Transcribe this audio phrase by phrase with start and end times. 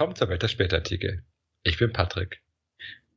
[0.00, 1.22] willkommen zur Welt der Spätartikel.
[1.62, 2.40] Ich bin Patrick.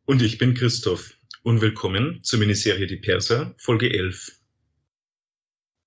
[0.04, 1.18] Und ich bin Christoph.
[1.42, 4.38] Und willkommen zur Miniserie Die Perser, Folge 11.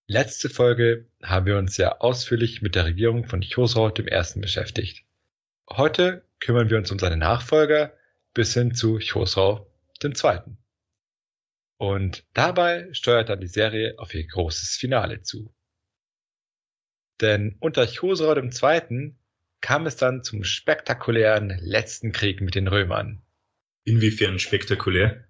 [0.07, 4.41] Letzte Folge haben wir uns ja ausführlich mit der Regierung von Chosrau I.
[4.41, 5.05] beschäftigt.
[5.69, 7.93] Heute kümmern wir uns um seine Nachfolger
[8.33, 9.71] bis hin zu Chosrau
[10.03, 10.41] II.
[11.77, 15.53] Und dabei steuert dann die Serie auf ihr großes Finale zu.
[17.21, 19.15] Denn unter Chosrau II.
[19.61, 23.23] Kam es dann zum spektakulären letzten Krieg mit den Römern.
[23.85, 25.25] Inwiefern spektakulär?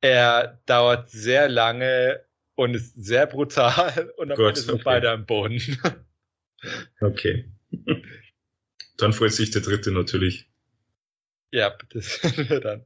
[0.00, 4.82] Er dauert sehr lange und ist sehr brutal und am Gott, Ende sind okay.
[4.84, 5.60] beide am Boden.
[7.00, 7.50] okay.
[8.96, 10.50] Dann freut sich der dritte natürlich.
[11.50, 12.84] Ja, das wir dann.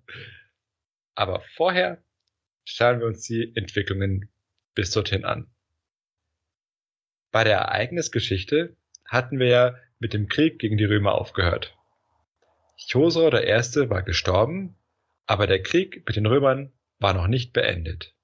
[1.14, 2.02] Aber vorher
[2.64, 4.30] schauen wir uns die Entwicklungen
[4.74, 5.50] bis dorthin an.
[7.30, 11.74] Bei der Ereignisgeschichte hatten wir ja mit dem Krieg gegen die Römer aufgehört.
[12.76, 14.76] Chosra der Erste war gestorben,
[15.24, 18.14] aber der Krieg mit den Römern war noch nicht beendet.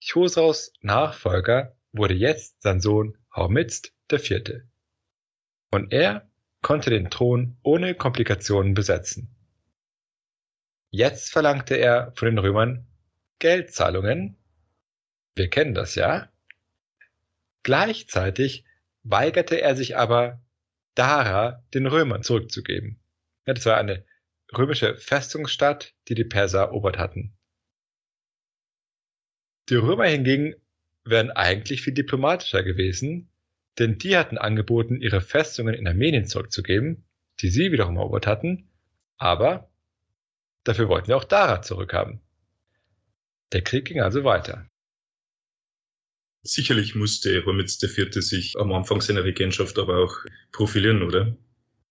[0.00, 4.62] Chosraus Nachfolger wurde jetzt sein Sohn Hormizd IV.
[5.72, 9.34] Und er konnte den Thron ohne Komplikationen besetzen.
[10.90, 12.86] Jetzt verlangte er von den Römern
[13.40, 14.36] Geldzahlungen.
[15.34, 16.30] Wir kennen das ja.
[17.64, 18.64] Gleichzeitig
[19.02, 20.40] weigerte er sich aber,
[20.94, 23.00] Dara den Römern zurückzugeben.
[23.44, 24.04] das war eine
[24.56, 27.32] römische Festungsstadt, die die Perser erobert hatten.
[29.70, 30.54] Die Römer hingegen
[31.04, 33.30] wären eigentlich viel diplomatischer gewesen,
[33.78, 37.04] denn die hatten angeboten, ihre Festungen in Armenien zurückzugeben,
[37.40, 38.70] die sie wiederum erobert hatten,
[39.16, 39.72] aber
[40.64, 42.20] Dafür wollten wir auch Dara zurückhaben.
[43.52, 44.66] Der Krieg ging also weiter.
[46.44, 48.12] Sicherlich musste Hormitz IV.
[48.14, 50.16] sich am Anfang seiner Regentschaft aber auch
[50.50, 51.36] profilieren, oder?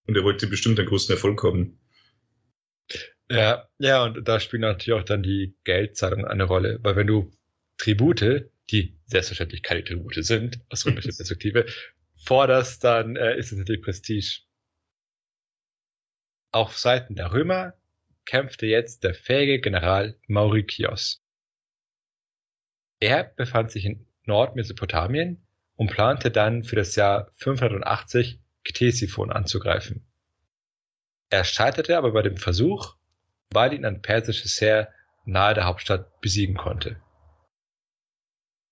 [0.07, 1.79] Und er wollte bestimmt einen großen Erfolg haben.
[3.29, 7.31] Ja, ja, und da spielen natürlich auch dann die Geldzahlungen eine Rolle, weil wenn du
[7.78, 11.66] Tribute, die selbstverständlich keine Tribute sind, aus römischer Perspektive,
[12.18, 14.41] forderst, dann äh, ist es natürlich Prestige.
[16.51, 17.73] Auf Seiten der Römer
[18.25, 21.23] kämpfte jetzt der fähige General Maurikios.
[23.00, 30.08] Er befand sich in Nordmesopotamien und plante dann für das Jahr 580 Ktesiphon anzugreifen.
[31.30, 32.96] Er scheiterte aber bei dem Versuch,
[33.52, 34.94] weil ihn ein persisches Heer
[35.25, 37.02] nahe der Hauptstadt besiegen konnte.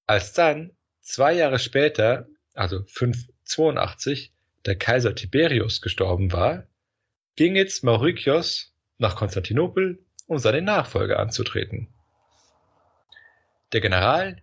[0.07, 0.71] Als dann
[1.01, 4.33] zwei Jahre später, also 582,
[4.65, 6.67] der Kaiser Tiberius gestorben war,
[7.35, 11.93] ging jetzt Maurikios nach Konstantinopel, um seinen Nachfolger anzutreten.
[13.73, 14.41] Der General,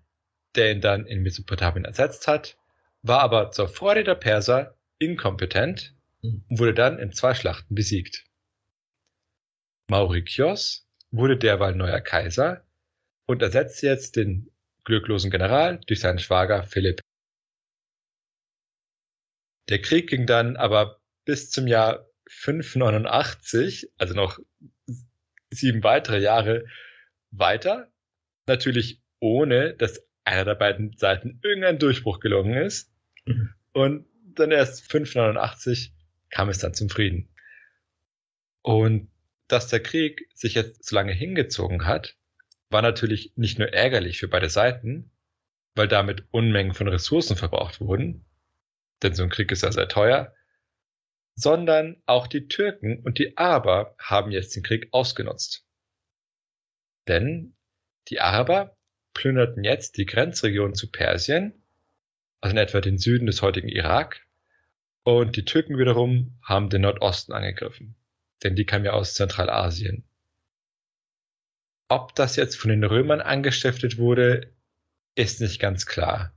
[0.57, 2.57] der ihn dann in Mesopotamien ersetzt hat,
[3.03, 8.25] war aber zur Freude der Perser inkompetent und wurde dann in zwei Schlachten besiegt.
[9.89, 12.65] Maurikios wurde derweil neuer Kaiser
[13.27, 14.51] und ersetzte jetzt den
[14.85, 17.01] glücklosen General durch seinen Schwager Philipp.
[19.69, 24.39] Der Krieg ging dann aber bis zum Jahr 589, also noch
[25.51, 26.67] sieben weitere Jahre
[27.31, 27.91] weiter.
[28.47, 32.93] Natürlich ohne, dass einer der beiden Seiten irgendein Durchbruch gelungen ist.
[33.25, 33.55] Mhm.
[33.73, 35.95] Und dann erst 589
[36.31, 37.29] kam es dann zum Frieden.
[38.63, 39.11] Und
[39.49, 42.17] dass der Krieg sich jetzt so lange hingezogen hat,
[42.69, 45.13] war natürlich nicht nur ärgerlich für beide Seiten,
[45.77, 48.25] weil damit Unmengen von Ressourcen verbraucht wurden,
[49.03, 50.35] denn so ein Krieg ist ja sehr teuer,
[51.35, 55.65] sondern auch die Türken und die Araber haben jetzt den Krieg ausgenutzt.
[57.07, 57.57] Denn
[58.09, 58.76] die Araber
[59.17, 61.55] plünderten jetzt die Grenzregion zu Persien,
[62.43, 64.27] also in etwa den Süden des heutigen Irak,
[65.05, 67.97] und die Türken wiederum haben den Nordosten angegriffen,
[68.43, 70.05] denn die kamen ja aus Zentralasien.
[71.89, 74.53] Ob das jetzt von den Römern angestiftet wurde,
[75.15, 76.35] ist nicht ganz klar.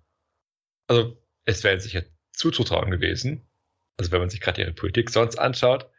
[0.88, 3.46] Also es wäre sicher zuzutrauen gewesen,
[3.98, 5.90] also wenn man sich gerade ihre Politik sonst anschaut.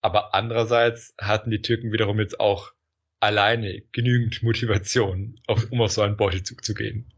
[0.00, 2.72] Aber andererseits hatten die Türken wiederum jetzt auch
[3.22, 7.12] alleine genügend Motivation, auf, um auf so einen Beutezug zu gehen.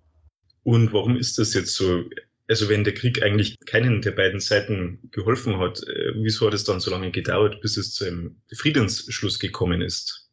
[0.62, 2.04] Und warum ist das jetzt so?
[2.46, 6.64] Also wenn der Krieg eigentlich keinen der beiden Seiten geholfen hat, äh, wieso hat es
[6.64, 10.30] dann so lange gedauert, bis es zu einem Friedensschluss gekommen ist?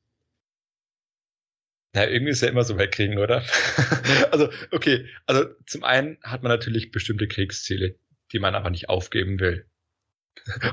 [1.93, 3.45] Na, irgendwie ist ja immer so wegkriegen, oder?
[4.31, 7.95] also, okay, also zum einen hat man natürlich bestimmte Kriegsziele,
[8.33, 9.65] die man aber nicht aufgeben will.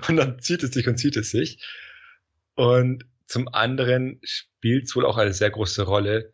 [0.09, 1.65] Und dann zieht es sich und zieht es sich.
[2.55, 6.32] Und zum anderen spielt es wohl auch eine sehr große Rolle,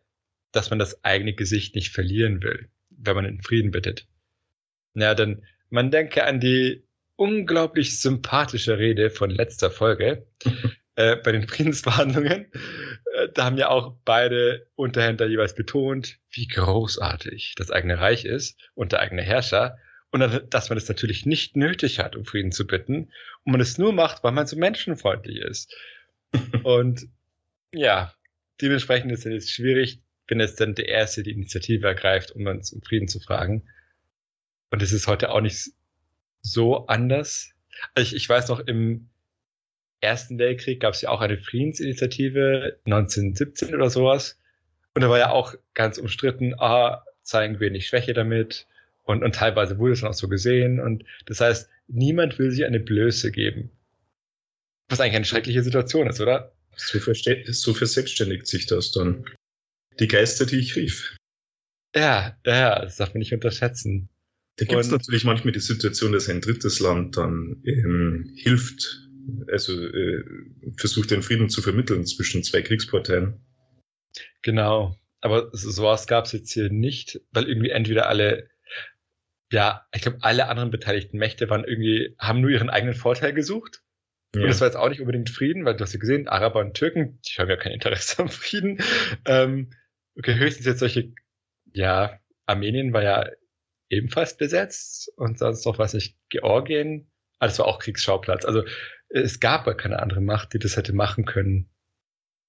[0.53, 4.07] dass man das eigene Gesicht nicht verlieren will, wenn man in Frieden bittet.
[4.93, 6.87] Ja, denn man denke an die
[7.17, 10.25] unglaublich sympathische Rede von letzter Folge
[10.95, 12.49] äh, bei den Friedensverhandlungen.
[13.13, 18.57] Äh, da haben ja auch beide Unterhändler jeweils betont, wie großartig das eigene Reich ist
[18.73, 19.77] und der eigene Herrscher.
[20.11, 23.11] Und dass man es natürlich nicht nötig hat, um Frieden zu bitten.
[23.43, 25.75] Und man es nur macht, weil man so menschenfreundlich ist.
[26.63, 27.07] und
[27.73, 28.13] ja,
[28.61, 32.81] dementsprechend ist es schwierig, wenn es dann der Erste die Initiative ergreift, um uns um
[32.81, 33.63] Frieden zu fragen.
[34.71, 35.71] Und es ist heute auch nicht
[36.41, 37.51] so anders.
[37.93, 39.09] Also ich, ich weiß noch, im
[40.01, 44.39] Ersten Weltkrieg gab es ja auch eine Friedensinitiative, 1917 oder sowas.
[44.93, 48.67] Und da war ja auch ganz umstritten, ah, zeigen wir nicht Schwäche damit.
[49.03, 50.79] Und, und teilweise wurde es dann auch so gesehen.
[50.79, 53.71] Und das heißt, niemand will sich eine Blöße geben.
[54.89, 56.53] Was eigentlich eine schreckliche Situation ist, oder?
[56.75, 59.25] So, so verselbstständigt sich das dann.
[59.99, 61.15] Die Geister, die ich rief.
[61.95, 64.09] Ja, ja, das darf man nicht unterschätzen.
[64.57, 69.09] Da gibt es natürlich manchmal die Situation, dass ein drittes Land dann ähm, hilft,
[69.51, 70.23] also äh,
[70.77, 73.39] versucht den Frieden zu vermitteln zwischen zwei Kriegsparteien.
[74.41, 78.49] Genau, aber sowas gab es jetzt hier nicht, weil irgendwie entweder alle,
[79.51, 83.81] ja, ich glaube, alle anderen beteiligten Mächte waren irgendwie, haben nur ihren eigenen Vorteil gesucht.
[84.33, 84.41] Ja.
[84.41, 86.73] Und das war jetzt auch nicht unbedingt Frieden, weil du hast ja gesehen, Araber und
[86.73, 88.79] Türken, die haben ja kein Interesse am Frieden.
[89.25, 89.71] Ähm,
[90.17, 91.13] okay, höchstens jetzt solche,
[91.73, 93.29] ja, Armenien war ja
[93.89, 98.45] ebenfalls besetzt und sonst noch, was ich, Georgien, ah, das war auch Kriegsschauplatz.
[98.45, 98.63] Also
[99.09, 101.69] es gab ja keine andere Macht, die das hätte machen können.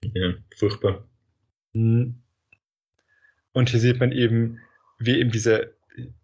[0.03, 1.09] Ja, furchtbar.
[1.75, 2.23] Hm.
[3.53, 4.61] Und hier sieht man eben,
[4.99, 5.77] wie eben diese,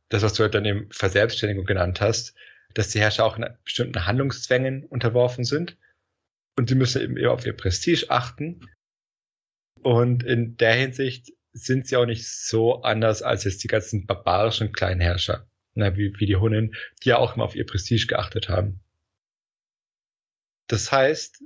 [0.09, 2.35] das, was du halt dann eben Verselbstständigung genannt hast,
[2.75, 5.77] dass die Herrscher auch in bestimmten Handlungszwängen unterworfen sind.
[6.57, 8.69] Und die müssen eben eher auf ihr Prestige achten.
[9.83, 14.73] Und in der Hinsicht sind sie auch nicht so anders als jetzt die ganzen barbarischen
[14.73, 18.81] Kleinherrscher, na, wie, wie die Hunnen, die ja auch immer auf ihr Prestige geachtet haben.
[20.69, 21.43] Das heißt,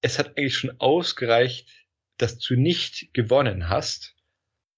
[0.00, 1.68] es hat eigentlich schon ausgereicht,
[2.16, 4.16] dass du nicht gewonnen hast,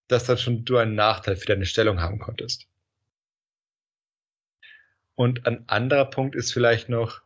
[0.08, 2.68] dass dann schon du einen Nachteil für deine Stellung haben konntest.
[5.14, 7.20] Und ein anderer Punkt ist vielleicht noch,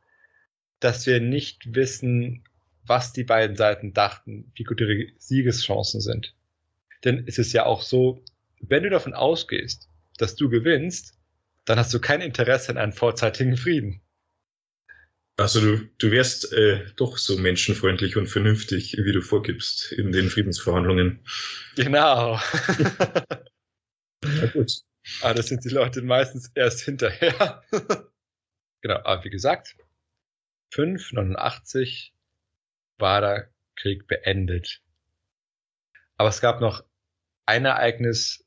[0.80, 2.44] dass wir nicht wissen,
[2.84, 6.34] was die beiden Seiten dachten, wie gut ihre Siegeschancen sind.
[7.04, 8.22] Denn es ist ja auch so,
[8.60, 9.88] wenn du davon ausgehst,
[10.18, 11.14] dass du gewinnst,
[11.64, 14.00] dann hast du kein Interesse an einem vorzeitigen Frieden.
[15.38, 20.30] Also du, du wärst äh, doch so menschenfreundlich und vernünftig, wie du vorgibst in den
[20.30, 21.20] Friedensverhandlungen.
[21.74, 22.40] Genau.
[24.22, 24.72] Na gut.
[25.22, 27.62] Aber das sind die Leute meistens erst hinterher.
[28.80, 29.76] genau, aber wie gesagt,
[30.70, 32.12] 589
[32.98, 34.82] war der Krieg beendet.
[36.16, 36.84] Aber es gab noch
[37.44, 38.44] ein Ereignis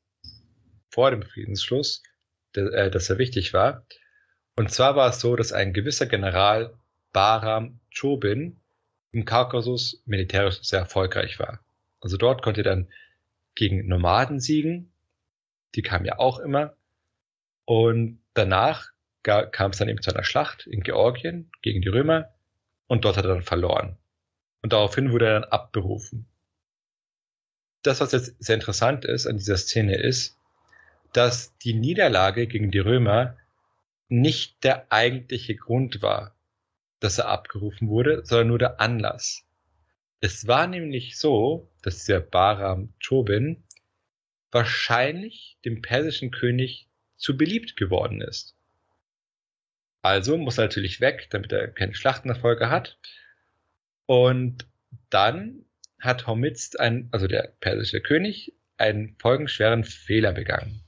[0.90, 2.02] vor dem Friedensschluss,
[2.54, 3.86] der, äh, das sehr wichtig war.
[4.56, 6.74] Und zwar war es so, dass ein gewisser General
[7.12, 8.60] Bahram Chobin
[9.12, 11.64] im Kaukasus militärisch sehr erfolgreich war.
[12.00, 12.92] Also dort konnte er dann
[13.54, 14.89] gegen Nomaden siegen.
[15.74, 16.74] Die kamen ja auch immer.
[17.64, 18.90] Und danach
[19.22, 22.30] kam es dann eben zu einer Schlacht in Georgien gegen die Römer.
[22.86, 23.96] Und dort hat er dann verloren.
[24.62, 26.30] Und daraufhin wurde er dann abberufen
[27.82, 30.38] das, was jetzt sehr interessant ist an dieser Szene, ist,
[31.12, 33.36] dass die Niederlage gegen die Römer
[34.08, 36.34] nicht der eigentliche Grund war,
[37.00, 39.44] dass er abgerufen wurde, sondern nur der Anlass.
[40.20, 43.62] Es war nämlich so, dass der Bahram Chobin
[44.52, 48.56] wahrscheinlich dem persischen König zu beliebt geworden ist.
[50.02, 52.98] Also muss er natürlich weg, damit er keine Schlachtenerfolge hat.
[54.06, 54.66] Und
[55.10, 55.66] dann
[56.00, 60.82] hat Hormizd, ein, also der persische König, einen folgenschweren Fehler begangen.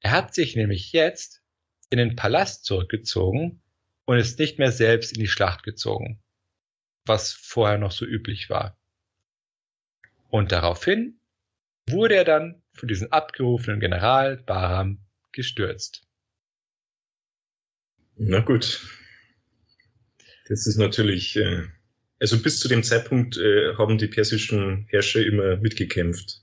[0.00, 1.42] Er hat sich nämlich jetzt
[1.90, 3.62] in den Palast zurückgezogen
[4.06, 6.20] und ist nicht mehr selbst in die Schlacht gezogen,
[7.04, 8.76] was vorher noch so üblich war.
[10.28, 11.20] Und daraufhin
[11.88, 14.98] wurde er dann von diesem abgerufenen General Bahram
[15.32, 16.06] gestürzt.
[18.16, 18.86] Na gut.
[20.48, 21.64] Das ist natürlich äh,
[22.18, 26.42] also bis zu dem Zeitpunkt äh, haben die persischen Herrscher immer mitgekämpft.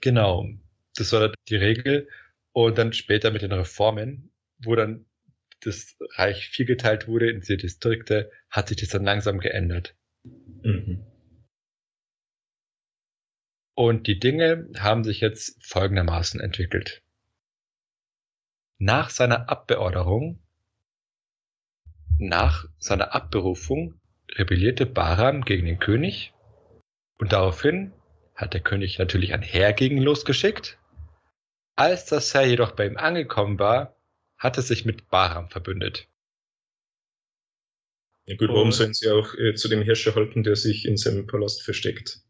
[0.00, 0.48] Genau,
[0.94, 2.08] das war die Regel.
[2.52, 5.06] Und dann später mit den Reformen, wo dann
[5.60, 9.94] das Reich viergeteilt wurde in diese Distrikte, hat sich das dann langsam geändert.
[10.62, 11.04] Mhm.
[13.74, 17.02] Und die Dinge haben sich jetzt folgendermaßen entwickelt.
[18.78, 20.42] Nach seiner Abbeorderung,
[22.18, 24.00] nach seiner Abberufung
[24.32, 26.32] rebellierte Bahram gegen den König
[27.18, 27.92] und daraufhin
[28.34, 30.78] hat der König natürlich ein Heer gegen ihn losgeschickt.
[31.76, 33.96] Als das Heer jedoch bei ihm angekommen war,
[34.38, 36.08] hat es sich mit Bahram verbündet.
[38.26, 41.26] Ja gut, warum sollen sie auch äh, zu dem Herrscher halten, der sich in seinem
[41.26, 42.20] Palast versteckt?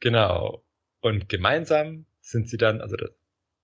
[0.00, 0.64] Genau.
[1.00, 3.10] Und gemeinsam sind sie dann, also das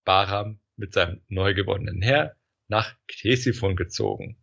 [0.05, 2.37] Bahram mit seinem neu gewonnenen Heer,
[2.69, 4.37] nach Ktesiphon gezogen.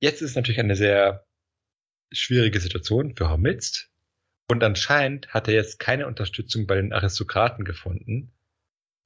[0.00, 1.26] Jetzt ist natürlich eine sehr
[2.12, 3.90] schwierige Situation für Hormizd.
[4.48, 8.32] Und anscheinend hat er jetzt keine Unterstützung bei den Aristokraten gefunden.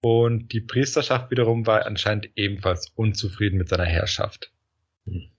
[0.00, 4.52] Und die Priesterschaft wiederum war anscheinend ebenfalls unzufrieden mit seiner Herrschaft.
[5.04, 5.30] Mhm.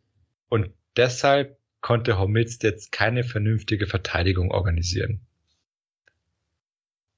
[0.49, 5.25] Und deshalb konnte Hormizd jetzt keine vernünftige Verteidigung organisieren.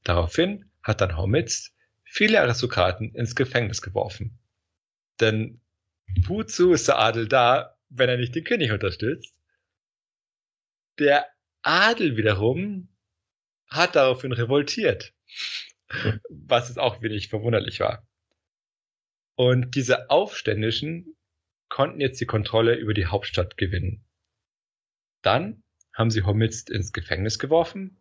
[0.03, 4.39] Daraufhin hat dann Hormizd viele Aristokraten ins Gefängnis geworfen.
[5.19, 5.61] Denn
[6.25, 9.35] wozu ist der Adel da, wenn er nicht den König unterstützt?
[10.99, 11.27] Der
[11.61, 12.89] Adel wiederum
[13.67, 15.13] hat daraufhin revoltiert,
[16.29, 18.05] was es auch wenig verwunderlich war.
[19.35, 21.15] Und diese Aufständischen
[21.69, 24.05] konnten jetzt die Kontrolle über die Hauptstadt gewinnen.
[25.21, 28.00] Dann haben sie Hormizd ins Gefängnis geworfen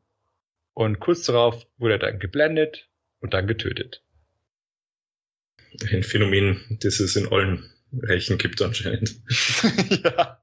[0.74, 2.88] und kurz darauf wurde er dann geblendet
[3.20, 4.04] und dann getötet.
[5.90, 9.20] Ein Phänomen, das es in allen Reichen gibt anscheinend.
[10.04, 10.42] ja.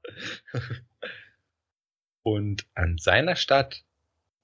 [2.22, 3.84] Und an seiner Stadt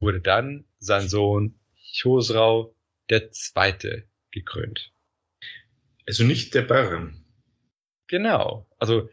[0.00, 1.58] wurde dann sein Sohn
[2.00, 2.74] Chosrau
[3.10, 4.92] der Zweite gekrönt.
[6.06, 7.24] Also nicht der Baran.
[8.08, 8.68] Genau.
[8.78, 9.10] Also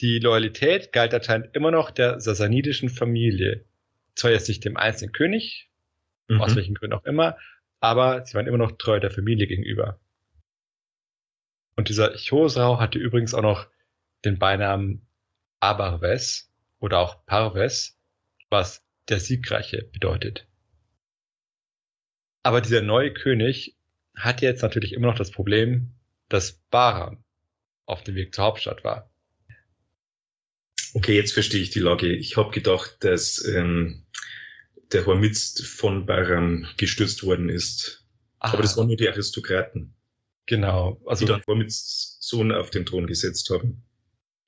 [0.00, 3.64] die Loyalität galt anscheinend immer noch der sasanidischen Familie.
[4.18, 5.70] Zwar jetzt nicht dem einzelnen König,
[6.26, 6.40] mhm.
[6.40, 7.38] aus welchen Gründen auch immer,
[7.78, 10.00] aber sie waren immer noch treu der Familie gegenüber.
[11.76, 13.68] Und dieser Chosrau hatte übrigens auch noch
[14.24, 15.06] den Beinamen
[15.60, 17.96] Abarves oder auch Parves,
[18.50, 20.48] was der Siegreiche bedeutet.
[22.42, 23.76] Aber dieser neue König
[24.16, 25.92] hat jetzt natürlich immer noch das Problem,
[26.28, 27.22] dass Bahram
[27.86, 29.08] auf dem Weg zur Hauptstadt war.
[30.94, 32.08] Okay, jetzt verstehe ich die Lage.
[32.08, 34.06] Ich habe gedacht, dass ähm,
[34.92, 38.06] der Hormizd von Bahram gestürzt worden ist.
[38.38, 38.52] Ah.
[38.52, 39.94] Aber das waren nur die Aristokraten.
[40.46, 41.00] Genau.
[41.04, 43.84] Also, die dann Hormizds Sohn auf den Thron gesetzt haben.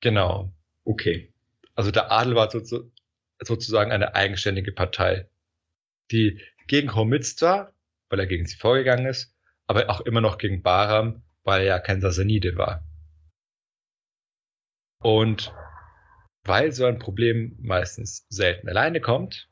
[0.01, 0.55] Genau.
[0.85, 1.33] Okay.
[1.75, 5.29] Also der Adel war sozusagen eine eigenständige Partei,
[6.11, 7.75] die gegen Hormizd war,
[8.09, 9.35] weil er gegen sie vorgegangen ist,
[9.67, 12.85] aber auch immer noch gegen Bahram, weil er ja kein Sassanide war.
[15.03, 15.55] Und
[16.45, 19.49] weil so ein Problem meistens selten alleine kommt,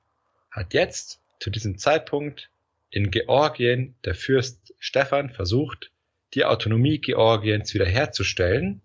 [0.51, 2.51] hat jetzt zu diesem Zeitpunkt
[2.91, 5.93] in Georgien der Fürst Stephan versucht,
[6.35, 8.83] die Autonomie Georgiens wiederherzustellen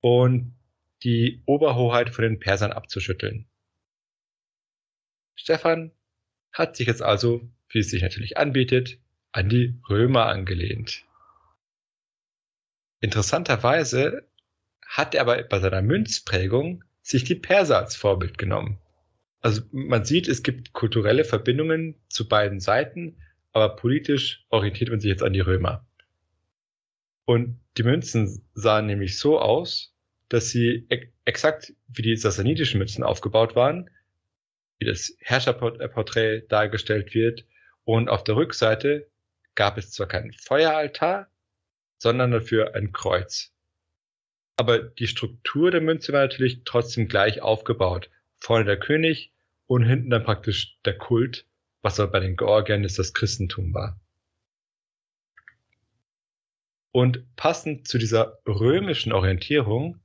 [0.00, 0.54] und
[1.02, 3.46] die Oberhoheit von den Persern abzuschütteln.
[5.34, 5.92] Stephan
[6.52, 8.98] hat sich jetzt also, wie es sich natürlich anbietet,
[9.32, 11.04] an die Römer angelehnt.
[13.00, 14.26] Interessanterweise
[14.86, 18.80] hat er aber bei seiner Münzprägung sich die Perser als Vorbild genommen.
[19.40, 23.22] Also man sieht, es gibt kulturelle Verbindungen zu beiden Seiten,
[23.52, 25.86] aber politisch orientiert man sich jetzt an die Römer.
[27.24, 29.94] Und die Münzen sahen nämlich so aus,
[30.28, 30.88] dass sie
[31.24, 33.88] exakt wie die sassanidischen Münzen aufgebaut waren,
[34.80, 37.46] wie das Herrscherporträt dargestellt wird.
[37.84, 39.08] Und auf der Rückseite
[39.54, 41.28] gab es zwar keinen Feueraltar,
[41.98, 43.55] sondern dafür ein Kreuz.
[44.56, 48.10] Aber die Struktur der Münze war natürlich trotzdem gleich aufgebaut.
[48.38, 49.32] Vorne der König
[49.66, 51.46] und hinten dann praktisch der Kult,
[51.82, 54.00] was aber bei den Georgiern ist das Christentum war.
[56.92, 60.00] Und passend zu dieser römischen Orientierung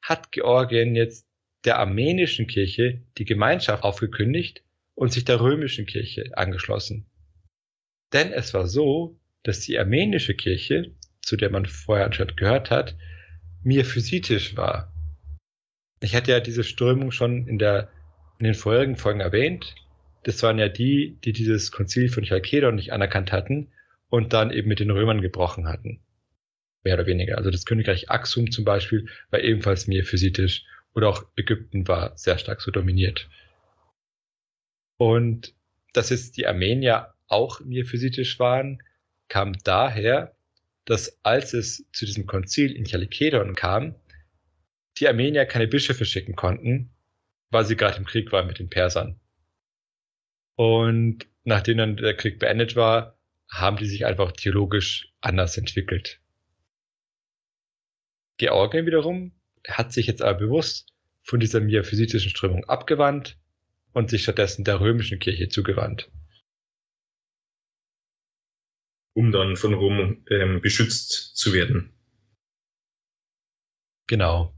[0.00, 1.28] hat Georgien jetzt
[1.64, 7.06] der armenischen Kirche die Gemeinschaft aufgekündigt und sich der römischen Kirche angeschlossen.
[8.12, 12.96] Denn es war so, dass die armenische Kirche, zu der man vorher anscheinend gehört hat,
[13.62, 14.92] mir physitisch war.
[16.00, 17.90] Ich hatte ja diese Strömung schon in, der,
[18.38, 19.74] in den vorherigen Folgen erwähnt.
[20.24, 23.72] Das waren ja die, die dieses Konzil von Chalkedon nicht anerkannt hatten
[24.08, 26.00] und dann eben mit den Römern gebrochen hatten.
[26.84, 27.38] Mehr oder weniger.
[27.38, 30.64] Also das Königreich Axum zum Beispiel war ebenfalls mir physitisch
[30.94, 33.28] oder auch Ägypten war sehr stark so dominiert.
[34.96, 35.54] Und
[35.92, 38.82] dass jetzt die Armenier auch mir physitisch waren,
[39.28, 40.34] kam daher,
[40.84, 43.94] dass als es zu diesem Konzil in Chalkedon kam,
[44.98, 46.90] die Armenier keine Bischöfe schicken konnten,
[47.50, 49.20] weil sie gerade im Krieg waren mit den Persern.
[50.56, 53.18] Und nachdem dann der Krieg beendet war,
[53.50, 56.20] haben die sich einfach theologisch anders entwickelt.
[58.38, 59.32] Georgien wiederum
[59.68, 63.38] hat sich jetzt aber bewusst von dieser miaphysitischen Strömung abgewandt
[63.92, 66.10] und sich stattdessen der römischen Kirche zugewandt
[69.14, 71.92] um dann von Rom ähm, beschützt zu werden.
[74.06, 74.54] Genau.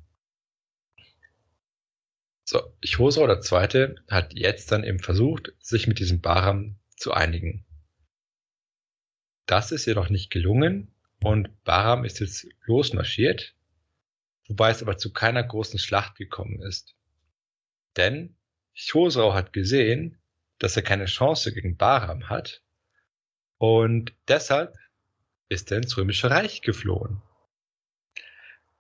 [2.47, 7.65] So, Chosrau der Zweite hat jetzt dann eben versucht, sich mit diesem Bahram zu einigen.
[9.47, 13.55] Das ist jedoch nicht gelungen und Bahram ist jetzt losmarschiert,
[14.47, 16.95] wobei es aber zu keiner großen Schlacht gekommen ist.
[17.97, 18.37] Denn
[18.77, 20.19] Chosrau hat gesehen,
[20.59, 22.63] dass er keine Chance gegen Bahram hat
[23.59, 24.77] und deshalb
[25.49, 27.23] ist er ins Römische Reich geflohen.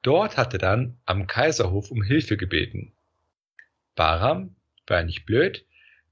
[0.02, 2.92] Dort hat er dann am Kaiserhof um Hilfe gebeten.
[3.94, 5.66] Bahram war ja nicht blöd,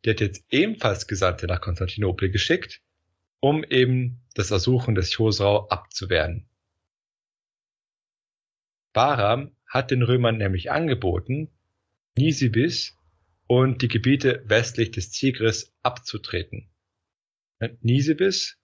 [0.05, 2.81] der hat jetzt ebenfalls Gesandte nach Konstantinopel geschickt,
[3.41, 6.49] um eben das Ersuchen des Chosrau abzuwehren.
[8.93, 11.51] Bahram hat den Römern nämlich angeboten,
[12.17, 12.97] Nisibis
[13.47, 16.72] und die Gebiete westlich des Tigris abzutreten.
[17.81, 18.59] Nisibis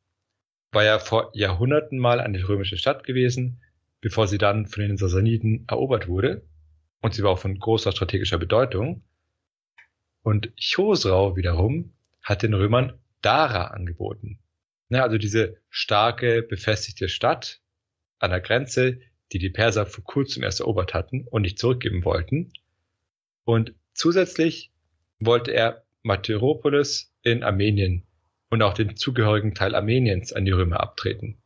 [0.73, 3.62] war ja vor Jahrhunderten mal eine römische Stadt gewesen,
[4.00, 6.47] bevor sie dann von den Sassaniden erobert wurde.
[7.00, 9.05] Und sie war auch von großer strategischer Bedeutung.
[10.23, 14.40] Und Chosrau wiederum hat den Römern Dara angeboten.
[14.90, 17.61] Ja, also diese starke, befestigte Stadt
[18.19, 19.00] an der Grenze,
[19.33, 22.52] die die Perser vor kurzem erst erobert hatten und nicht zurückgeben wollten.
[23.45, 24.73] Und zusätzlich
[25.19, 28.08] wollte er Matheropolis in Armenien
[28.50, 31.38] und auch den zugehörigen Teil Armeniens an die Römer abtreten.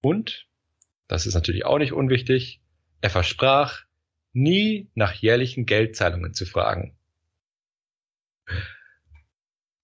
[0.00, 0.46] Und,
[1.06, 2.60] das ist natürlich auch nicht unwichtig,
[3.00, 3.84] er versprach,
[4.32, 6.96] nie nach jährlichen Geldzahlungen zu fragen.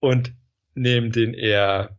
[0.00, 0.34] Und
[0.74, 1.98] neben den eher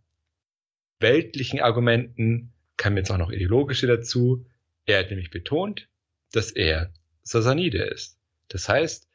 [0.99, 4.45] weltlichen Argumenten kamen jetzt auch noch ideologische dazu.
[4.85, 5.89] Er hat nämlich betont,
[6.31, 8.19] dass er Sasanide ist.
[8.47, 9.07] Das heißt,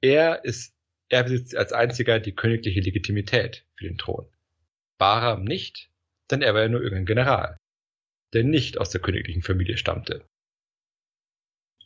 [0.00, 0.74] er ist
[1.10, 4.26] er besitzt als einziger die königliche Legitimität für den Thron.
[4.96, 5.90] Bahram nicht,
[6.30, 7.56] denn er war ja nur irgendein General,
[8.32, 10.24] der nicht aus der königlichen Familie stammte.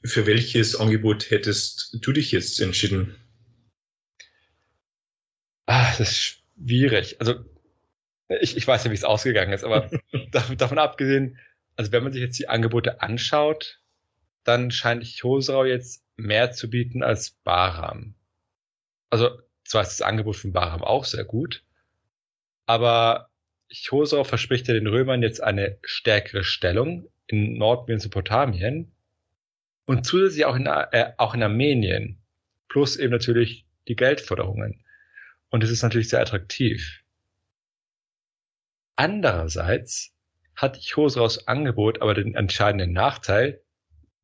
[0.04, 3.16] Für welches Angebot hättest du dich jetzt entschieden?
[5.66, 7.18] Ah, das ist schwierig.
[7.20, 7.42] Also,
[8.28, 9.90] ich, ich weiß ja, wie es ausgegangen ist, aber
[10.58, 11.38] davon abgesehen,
[11.76, 13.80] also wenn man sich jetzt die Angebote anschaut,
[14.44, 18.14] dann scheint Chosrau jetzt mehr zu bieten als Bahram
[19.14, 21.62] also zwar ist das Angebot von Bahram auch sehr gut,
[22.66, 23.30] aber
[23.88, 28.92] Chosrau verspricht ja den Römern jetzt eine stärkere Stellung in Nordmesopotamien
[29.86, 32.24] und zusätzlich auch in, äh, auch in Armenien,
[32.68, 34.84] plus eben natürlich die Geldforderungen.
[35.48, 37.04] Und es ist natürlich sehr attraktiv.
[38.96, 40.12] Andererseits
[40.56, 43.62] hat Chosraus Angebot aber den entscheidenden Nachteil,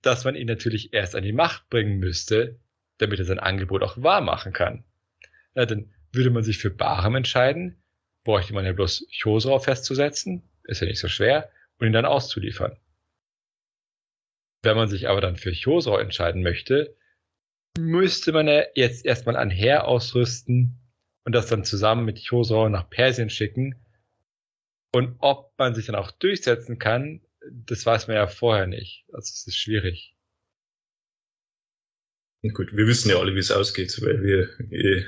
[0.03, 2.59] dass man ihn natürlich erst an die Macht bringen müsste,
[3.00, 4.84] damit er sein Angebot auch wahr machen kann.
[5.54, 7.82] Ja, dann würde man sich für Barem entscheiden,
[8.24, 12.78] bräuchte man ja bloß Chosrau festzusetzen, ist ja nicht so schwer, und ihn dann auszuliefern.
[14.62, 16.96] Wenn man sich aber dann für Chosrau entscheiden möchte,
[17.78, 20.78] müsste man ja jetzt erstmal ein Heer ausrüsten
[21.24, 23.86] und das dann zusammen mit Chosrau nach Persien schicken.
[24.92, 29.06] Und ob man sich dann auch durchsetzen kann, das weiß man ja vorher nicht.
[29.12, 30.16] Also es ist schwierig.
[32.42, 35.05] Gut, wir wissen ja alle, wie es ausgeht, weil wir eh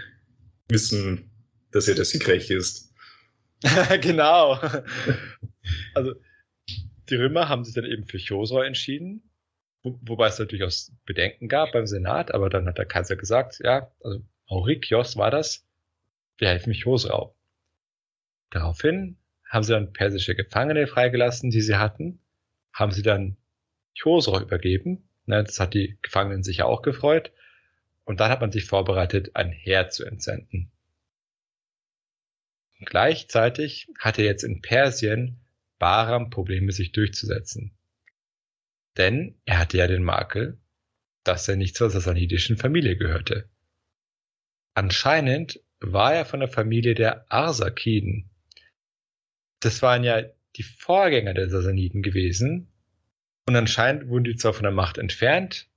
[0.68, 1.30] wissen,
[1.70, 2.94] dass er der Siegreiche ist.
[4.02, 4.60] genau.
[5.94, 6.14] also
[7.08, 9.30] die Römer haben sich dann eben für Chosrau entschieden,
[9.82, 13.60] wo, wobei es natürlich auch Bedenken gab beim Senat, aber dann hat der Kaiser gesagt,
[13.62, 15.66] ja, also Aurikios war das,
[16.36, 17.34] wir helfen Chosrau.
[18.50, 19.16] Daraufhin
[19.48, 22.20] haben sie dann persische Gefangene freigelassen, die sie hatten,
[22.74, 23.38] haben sie dann
[23.98, 27.32] Chosrau übergeben Ne, das hat die Gefangenen sicher auch gefreut.
[28.04, 30.72] Und dann hat man sich vorbereitet, ein Heer zu entsenden.
[32.78, 35.38] Und gleichzeitig hatte jetzt in Persien
[35.78, 37.76] Bahram Probleme, sich durchzusetzen.
[38.96, 40.60] Denn er hatte ja den Makel,
[41.24, 43.48] dass er nicht zur sassanidischen Familie gehörte.
[44.74, 48.30] Anscheinend war er von der Familie der Arsakiden.
[49.60, 50.22] Das waren ja
[50.56, 52.71] die Vorgänger der Sassaniden gewesen,
[53.46, 55.68] und anscheinend wurden die zwar von der Macht entfernt,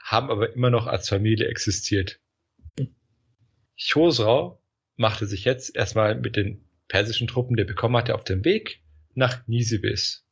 [0.00, 2.20] haben aber immer noch als Familie existiert.
[3.80, 4.62] Chosrau
[4.96, 8.82] machte sich jetzt erstmal mit den persischen Truppen, die er bekommen hatte, auf den Weg
[9.14, 10.24] nach Nisibis.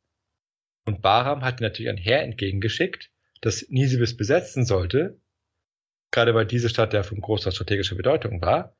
[0.85, 5.19] Und Bahram hatte natürlich ein Heer entgegengeschickt, das Nisibis besetzen sollte,
[6.11, 8.75] gerade weil diese Stadt ja von großer strategischer Bedeutung war.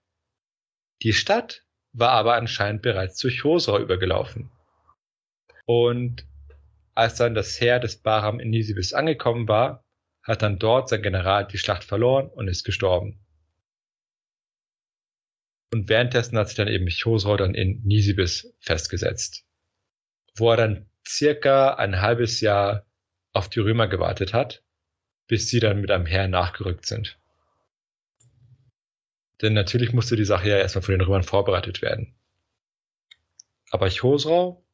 [1.03, 4.51] Die Stadt war aber anscheinend bereits zu Chosrau übergelaufen.
[5.65, 6.25] Und
[6.97, 9.86] als dann das Heer des Bahram in Nisibis angekommen war,
[10.23, 13.23] hat dann dort sein General die Schlacht verloren und ist gestorben.
[15.71, 19.45] Und währenddessen hat sich dann eben Chosrau dann in Nisibis festgesetzt,
[20.36, 22.88] wo er dann circa ein halbes Jahr
[23.31, 24.63] auf die Römer gewartet hat,
[25.27, 27.19] bis sie dann mit einem Heer nachgerückt sind.
[29.43, 32.15] Denn natürlich musste die Sache ja erstmal von den Römern vorbereitet werden.
[33.69, 34.66] Aber Chosrau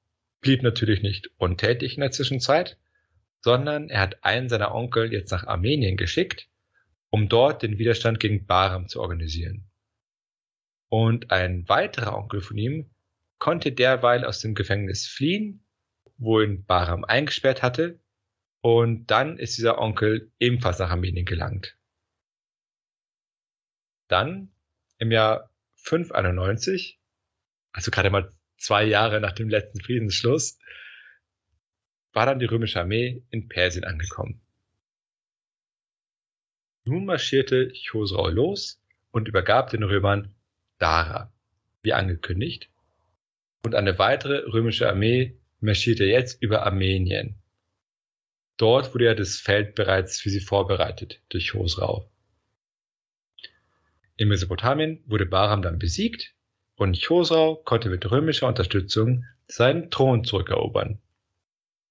[0.43, 2.77] blieb natürlich nicht untätig in der Zwischenzeit,
[3.41, 6.47] sondern er hat einen seiner Onkel jetzt nach Armenien geschickt,
[7.09, 9.69] um dort den Widerstand gegen Bahram zu organisieren.
[10.89, 12.91] Und ein weiterer Onkel von ihm
[13.39, 15.65] konnte derweil aus dem Gefängnis fliehen,
[16.17, 17.99] wo ihn Bahram eingesperrt hatte,
[18.61, 21.77] und dann ist dieser Onkel ebenfalls nach Armenien gelangt.
[24.07, 24.53] Dann
[24.99, 27.01] im Jahr 591,
[27.73, 30.59] also gerade mal zwei Jahre nach dem letzten Friedensschluss,
[32.13, 34.41] war dann die römische Armee in Persien angekommen.
[36.85, 40.35] Nun marschierte Chosrau los und übergab den Römern
[40.77, 41.33] Dara,
[41.81, 42.69] wie angekündigt,
[43.63, 47.41] und eine weitere römische Armee marschierte jetzt über Armenien.
[48.57, 52.11] Dort wurde ja das Feld bereits für sie vorbereitet durch Chosrau.
[54.17, 56.35] In Mesopotamien wurde Bahram dann besiegt
[56.75, 60.99] und Chosrau konnte mit römischer Unterstützung seinen Thron zurückerobern.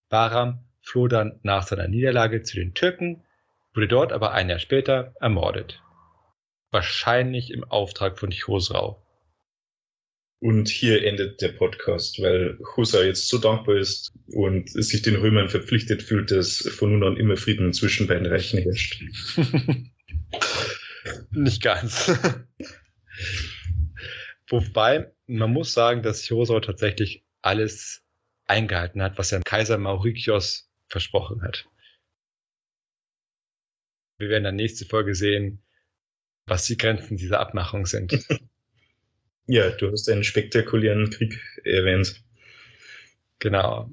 [0.08, 3.24] Bahram floh dann nach seiner Niederlage zu den Türken,
[3.74, 5.80] wurde dort aber ein Jahr später ermordet.
[6.70, 9.02] Wahrscheinlich im Auftrag von Chosrau.
[10.40, 15.48] Und hier endet der Podcast, weil Husa jetzt so dankbar ist und sich den Römern
[15.48, 19.00] verpflichtet fühlt, dass von nun an immer Frieden zwischen beiden Reichen herrscht.
[21.30, 22.12] Nicht ganz.
[24.52, 28.04] Wobei, man muss sagen, dass Chosrau tatsächlich alles
[28.44, 31.66] eingehalten hat, was er Kaiser Maurikios versprochen hat.
[34.18, 35.62] Wir werden dann nächste Folge sehen,
[36.44, 38.12] was die Grenzen dieser Abmachung sind.
[39.46, 42.22] ja, du hast einen spektakulären Krieg erwähnt.
[43.38, 43.90] Genau.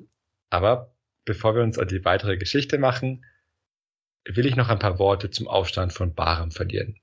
[0.49, 0.93] Aber
[1.23, 3.23] bevor wir uns an die weitere Geschichte machen,
[4.25, 6.99] will ich noch ein paar Worte zum Aufstand von Barem verlieren.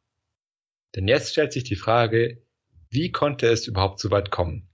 [0.95, 2.46] Denn jetzt stellt sich die Frage,
[2.91, 4.69] wie konnte es überhaupt so weit kommen?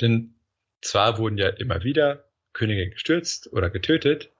[0.00, 0.34] Denn
[0.80, 4.30] zwar wurden ja immer wieder Könige gestürzt oder getötet,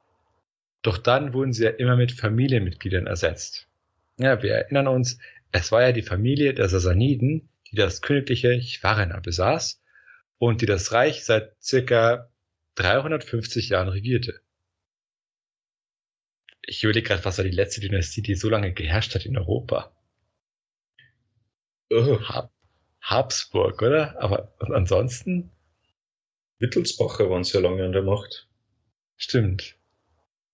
[0.82, 3.68] doch dann wurden sie ja immer mit Familienmitgliedern ersetzt.
[4.18, 5.18] Ja, wir erinnern uns,
[5.52, 9.80] es war ja die Familie der Sasaniden, die das königliche Chwarena besaß
[10.38, 12.28] und die das Reich seit circa
[12.74, 14.40] 350 Jahren regierte.
[16.62, 19.92] Ich überlege gerade, was war die letzte Dynastie, die so lange geherrscht hat in Europa?
[21.92, 22.18] Oh.
[23.02, 24.20] Habsburg, oder?
[24.20, 25.50] Aber ansonsten?
[26.58, 28.48] Wittelsbacher waren sehr lange an der Macht.
[29.16, 29.76] Stimmt.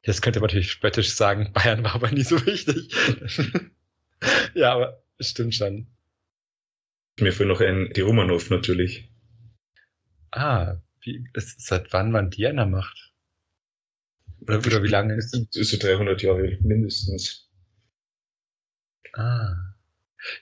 [0.03, 2.93] Jetzt könnte man natürlich spöttisch sagen, Bayern war aber nie so wichtig.
[4.55, 5.87] ja, aber stimmt schon.
[7.21, 9.11] Mir fehlt noch ein, die Romanov natürlich.
[10.31, 13.13] Ah, wie, ist, seit wann waren die an der Macht?
[14.43, 15.17] Oder, oder wie lange?
[15.17, 17.51] ist So 300 Jahre mindestens.
[19.15, 19.68] Ah.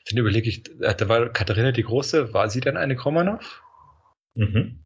[0.08, 3.62] Dann überlege ich, äh, da war Katharina die Große, war sie dann eine Romanov?
[4.34, 4.84] Mhm.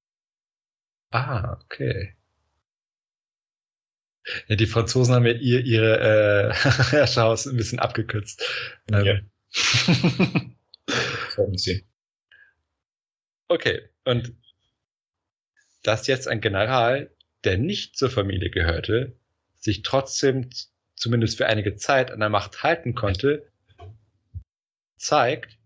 [1.10, 2.14] Ah, okay.
[4.48, 6.54] Ja, die Franzosen haben ja ihr, ihre äh,
[6.90, 8.44] Herrscherhaus ein bisschen abgekürzt.
[8.90, 9.20] Ja.
[11.54, 11.84] Sie.
[13.48, 14.34] Okay, und
[15.82, 17.10] dass jetzt ein General,
[17.44, 19.16] der nicht zur Familie gehörte,
[19.56, 20.50] sich trotzdem
[20.94, 23.50] zumindest für einige Zeit an der Macht halten konnte,
[25.00, 25.58] zeigt,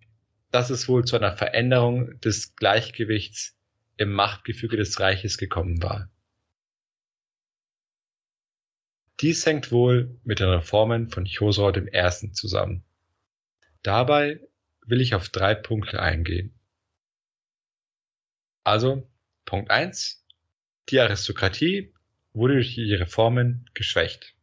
[0.51, 3.57] dass es wohl zu einer Veränderung des Gleichgewichts
[3.97, 6.09] im Machtgefüge des Reiches gekommen war.
[9.20, 12.33] Dies hängt wohl mit den Reformen von Chosrau I.
[12.33, 12.85] zusammen.
[13.83, 14.40] Dabei
[14.87, 16.59] will ich auf drei Punkte eingehen.
[18.64, 19.09] Also,
[19.44, 20.25] Punkt 1.
[20.88, 21.92] Die Aristokratie
[22.33, 24.35] wurde durch die Reformen geschwächt.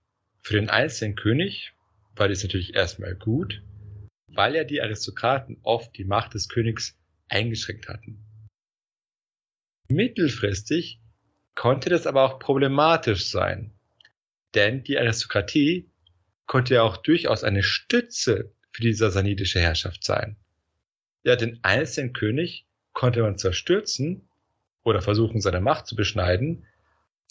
[0.42, 1.74] Für den einzelnen König
[2.16, 3.62] war dies natürlich erstmal gut,
[4.34, 8.24] weil ja die Aristokraten oft die Macht des Königs eingeschränkt hatten.
[9.90, 11.00] Mittelfristig
[11.56, 13.74] konnte das aber auch problematisch sein,
[14.56, 15.90] denn die Aristokratie
[16.46, 20.38] konnte ja auch durchaus eine Stütze für die sasanidische Herrschaft sein.
[21.24, 24.28] Ja, den einzelnen König konnte man zwar stürzen
[24.84, 26.66] oder versuchen, seine Macht zu beschneiden,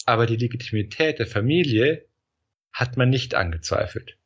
[0.05, 2.05] aber die Legitimität der Familie
[2.71, 4.17] hat man nicht angezweifelt.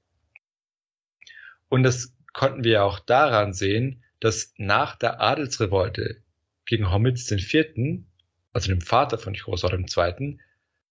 [1.67, 6.21] Und das konnten wir auch daran sehen, dass nach der Adelsrevolte
[6.65, 8.03] gegen Hormizd IV.,
[8.51, 10.37] also dem Vater von Chosrau II.,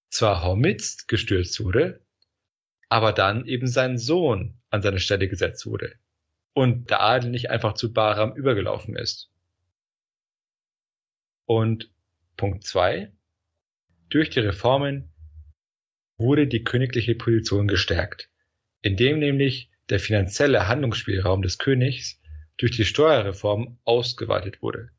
[0.08, 2.00] zwar Hormizd gestürzt wurde,
[2.88, 5.94] aber dann eben sein Sohn an seine Stelle gesetzt wurde
[6.54, 9.30] und der Adel nicht einfach zu Bahram übergelaufen ist.
[11.44, 11.92] Und
[12.36, 13.12] Punkt zwei:
[14.08, 15.12] Durch die Reformen
[16.16, 18.30] wurde die königliche Position gestärkt,
[18.80, 22.20] indem nämlich der finanzielle Handlungsspielraum des Königs
[22.56, 24.90] durch die Steuerreform ausgeweitet wurde.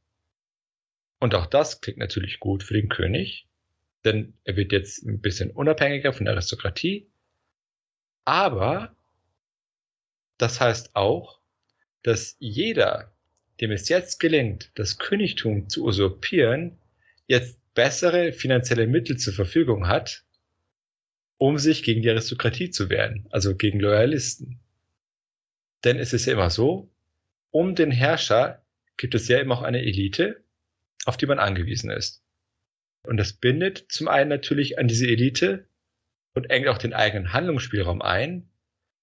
[1.19, 3.47] Und auch das klingt natürlich gut für den König,
[4.03, 7.09] denn er wird jetzt ein bisschen unabhängiger von der Aristokratie.
[8.25, 8.95] Aber
[10.37, 11.39] das heißt auch,
[12.03, 13.11] dass jeder,
[13.61, 16.77] dem es jetzt gelingt, das Königtum zu usurpieren,
[17.27, 20.23] jetzt bessere finanzielle Mittel zur Verfügung hat,
[21.37, 24.59] um sich gegen die Aristokratie zu wehren, also gegen Loyalisten.
[25.85, 26.91] Denn es ist ja immer so,
[27.51, 28.65] um den Herrscher
[28.97, 30.43] gibt es ja immer auch eine Elite,
[31.05, 32.23] auf die man angewiesen ist.
[33.03, 35.67] Und das bindet zum einen natürlich an diese Elite
[36.33, 38.49] und engt auch den eigenen Handlungsspielraum ein,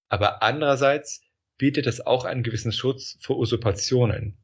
[0.08, 1.22] aber andererseits
[1.56, 4.36] bietet es auch einen gewissen Schutz vor Usurpationen.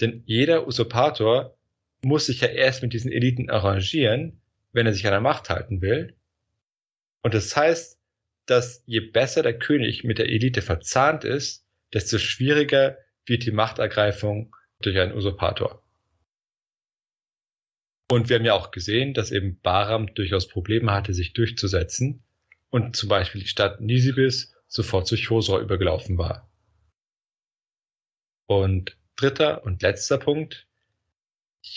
[0.00, 1.58] Denn jeder Usurpator
[2.02, 4.40] muss sich ja erst mit diesen Eliten arrangieren,
[4.72, 6.16] wenn er sich an der Macht halten will.
[7.22, 7.98] Und das heißt,
[8.46, 14.54] dass je besser der König mit der Elite verzahnt ist, desto schwieriger wird die Machtergreifung
[14.80, 15.82] durch einen Usurpator.
[18.10, 22.22] Und wir haben ja auch gesehen, dass eben Baram durchaus Probleme hatte, sich durchzusetzen
[22.70, 26.50] und zum Beispiel die Stadt Nisibis sofort zu Chosra übergelaufen war.
[28.46, 30.66] Und dritter und letzter Punkt.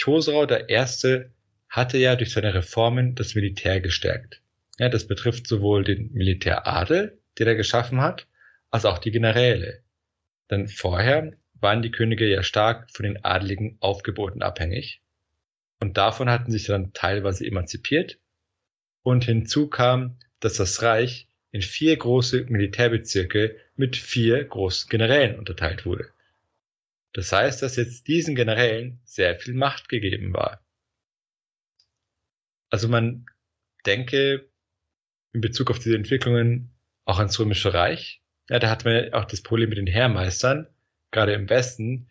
[0.01, 1.33] Chosrau der Erste
[1.69, 4.41] hatte ja durch seine Reformen das Militär gestärkt.
[4.79, 8.27] Ja, das betrifft sowohl den Militäradel, den er geschaffen hat,
[8.69, 9.81] als auch die Generäle.
[10.49, 15.01] Denn vorher waren die Könige ja stark von den adligen Aufgeboten abhängig.
[15.79, 18.19] Und davon hatten sich dann teilweise emanzipiert.
[19.03, 25.85] Und hinzu kam, dass das Reich in vier große Militärbezirke mit vier großen Generälen unterteilt
[25.85, 26.11] wurde.
[27.13, 30.63] Das heißt, dass jetzt diesen Generälen sehr viel Macht gegeben war.
[32.69, 33.25] Also man
[33.85, 34.49] denke
[35.33, 36.71] in Bezug auf diese Entwicklungen
[37.05, 38.21] auch ans Römische Reich.
[38.49, 40.67] Ja, da hat man ja auch das Problem mit den Heermeistern,
[41.11, 42.09] gerade im Westen,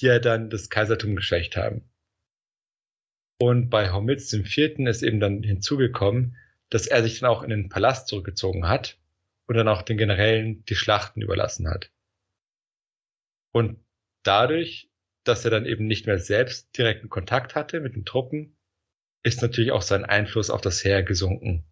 [0.00, 1.88] die ja dann das Kaisertum geschwächt haben.
[3.40, 4.78] Und bei Hormizd IV.
[4.80, 6.36] ist eben dann hinzugekommen,
[6.70, 8.98] dass er sich dann auch in den Palast zurückgezogen hat
[9.46, 11.90] und dann auch den Generälen die Schlachten überlassen hat.
[13.52, 13.82] Und
[14.22, 14.90] dadurch,
[15.24, 18.56] dass er dann eben nicht mehr selbst direkten Kontakt hatte mit den Truppen,
[19.22, 21.64] ist natürlich auch sein Einfluss auf das Heer gesunken.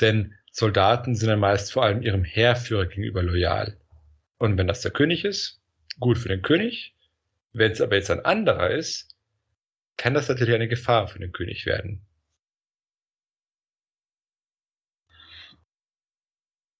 [0.00, 3.76] Denn Soldaten sind dann meist vor allem ihrem Heerführer gegenüber loyal.
[4.38, 5.62] Und wenn das der König ist,
[6.00, 6.96] gut für den König.
[7.52, 9.14] Wenn es aber jetzt ein anderer ist,
[9.96, 12.04] kann das natürlich eine Gefahr für den König werden.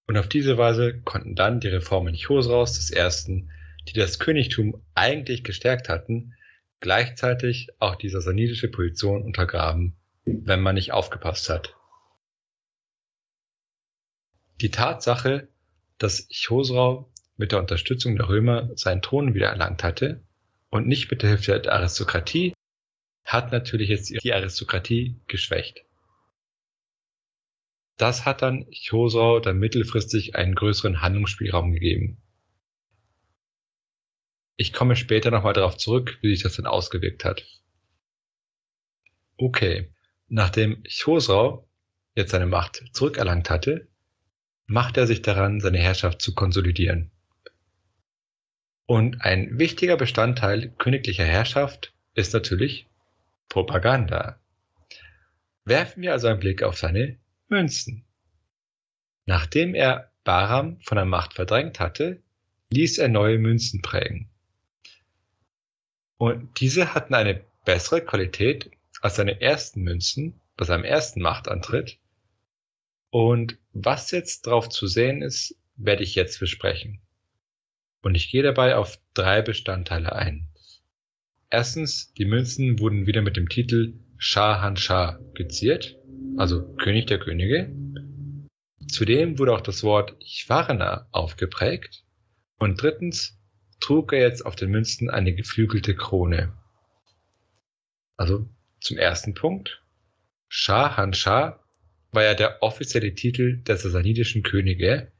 [0.08, 3.52] Und auf diese Weise konnten dann die Reformen Chosraus des Ersten,
[3.86, 6.34] die das Königtum eigentlich gestärkt hatten,
[6.80, 11.77] gleichzeitig auch die sassanidische Position untergraben, wenn man nicht aufgepasst hat.
[14.60, 15.48] Die Tatsache,
[15.98, 20.24] dass Chosrau mit der Unterstützung der Römer seinen Thron wiedererlangt hatte
[20.70, 22.54] und nicht mit der Hilfe der Aristokratie,
[23.24, 25.84] hat natürlich jetzt die Aristokratie geschwächt.
[27.96, 32.22] Das hat dann Chosrau dann mittelfristig einen größeren Handlungsspielraum gegeben.
[34.56, 37.44] Ich komme später nochmal darauf zurück, wie sich das dann ausgewirkt hat.
[39.36, 39.92] Okay,
[40.26, 41.68] nachdem Chosrau
[42.16, 43.87] jetzt seine Macht zurückerlangt hatte,
[44.68, 47.10] macht er sich daran, seine Herrschaft zu konsolidieren.
[48.86, 52.86] Und ein wichtiger Bestandteil königlicher Herrschaft ist natürlich
[53.48, 54.38] Propaganda.
[55.64, 58.04] Werfen wir also einen Blick auf seine Münzen.
[59.26, 62.22] Nachdem er Bahram von der Macht verdrängt hatte,
[62.70, 64.28] ließ er neue Münzen prägen.
[66.18, 71.98] Und diese hatten eine bessere Qualität als seine ersten Münzen bei seinem ersten Machtantritt.
[73.10, 77.00] Und was jetzt drauf zu sehen ist, werde ich jetzt besprechen.
[78.02, 80.48] Und ich gehe dabei auf drei Bestandteile ein.
[81.50, 85.96] Erstens, die Münzen wurden wieder mit dem Titel Shah Shah geziert,
[86.36, 87.74] also König der Könige.
[88.88, 92.04] Zudem wurde auch das Wort Chwarna aufgeprägt.
[92.58, 93.38] Und drittens
[93.80, 96.52] trug er jetzt auf den Münzen eine geflügelte Krone.
[98.16, 98.48] Also
[98.80, 99.82] zum ersten Punkt.
[100.48, 101.60] Shah Shah
[102.12, 105.12] war ja der offizielle Titel der sassanidischen Könige.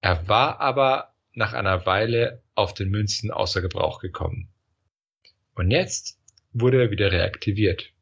[0.00, 4.48] Er war aber nach einer Weile auf den Münzen außer Gebrauch gekommen.
[5.54, 6.18] Und jetzt
[6.52, 7.92] wurde er wieder reaktiviert.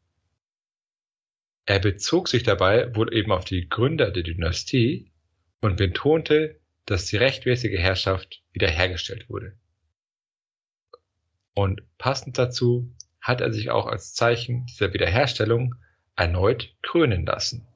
[1.67, 5.13] Er bezog sich dabei wohl eben auf die Gründer der Dynastie
[5.61, 9.59] und betonte, dass die rechtmäßige Herrschaft wiederhergestellt wurde.
[11.53, 15.75] Und passend dazu hat er sich auch als Zeichen dieser Wiederherstellung
[16.17, 17.68] erneut krönen lassen.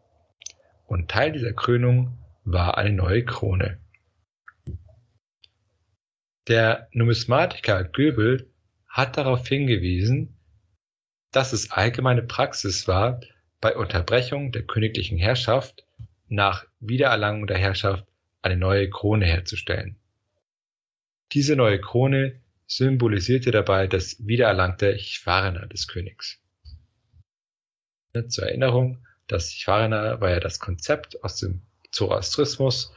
[0.87, 3.79] Und Teil dieser Krönung war eine neue Krone.
[6.49, 8.51] Der Numismatiker Göbel
[8.89, 10.37] hat darauf hingewiesen,
[11.31, 13.21] dass es allgemeine Praxis war,
[13.61, 15.87] bei Unterbrechung der königlichen Herrschaft
[16.29, 18.05] nach Wiedererlangung der Herrschaft
[18.43, 19.97] eine neue Krone herzustellen.
[21.33, 26.41] Diese neue Krone symbolisierte dabei das wiedererlangte Chwarna des Königs.
[28.29, 32.93] Zur Erinnerung, das Chwarna war ja das Konzept aus dem Zoroastrismus,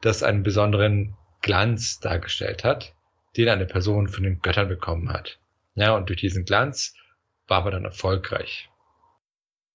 [0.00, 2.94] das einen besonderen Glanz dargestellt hat,
[3.36, 5.38] den eine Person von den Göttern bekommen hat.
[5.74, 6.94] Ja, und durch diesen Glanz
[7.46, 8.70] war man dann erfolgreich.